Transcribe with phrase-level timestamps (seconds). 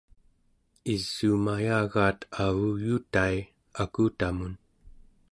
[0.93, 3.37] isuumayagaat avuyutai
[3.83, 4.53] akutamun